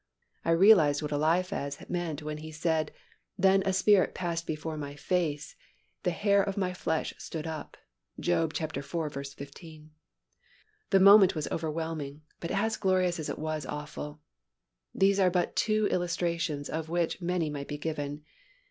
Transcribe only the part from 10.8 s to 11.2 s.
The